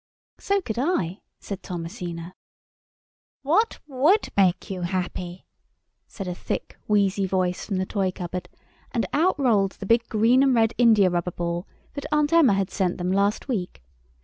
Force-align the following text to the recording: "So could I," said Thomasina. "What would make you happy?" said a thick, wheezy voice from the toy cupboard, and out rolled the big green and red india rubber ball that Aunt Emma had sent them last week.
"So 0.39 0.61
could 0.61 0.79
I," 0.79 1.21
said 1.39 1.61
Thomasina. 1.61 2.33
"What 3.43 3.77
would 3.87 4.29
make 4.35 4.67
you 4.71 4.81
happy?" 4.81 5.45
said 6.07 6.27
a 6.27 6.33
thick, 6.33 6.75
wheezy 6.87 7.27
voice 7.27 7.63
from 7.67 7.77
the 7.77 7.85
toy 7.85 8.09
cupboard, 8.09 8.49
and 8.91 9.05
out 9.13 9.39
rolled 9.39 9.73
the 9.73 9.85
big 9.85 10.09
green 10.09 10.41
and 10.41 10.55
red 10.55 10.73
india 10.79 11.11
rubber 11.11 11.29
ball 11.29 11.67
that 11.93 12.07
Aunt 12.11 12.33
Emma 12.33 12.53
had 12.55 12.71
sent 12.71 12.97
them 12.97 13.11
last 13.11 13.47
week. 13.47 13.83